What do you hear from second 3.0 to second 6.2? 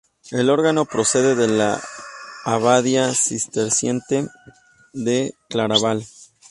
Cisterciense de Claraval.